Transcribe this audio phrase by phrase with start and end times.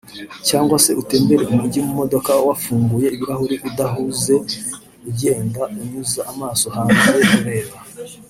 [0.47, 4.33] cyangwa se utembera umujyi mu modoka wafunguye ibirahure udahuze
[5.09, 7.77] ugenda unyuza amaso hanze ureba